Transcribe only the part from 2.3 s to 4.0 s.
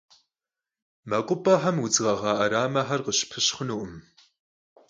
'eramexer khışıpşıp xhunukhım.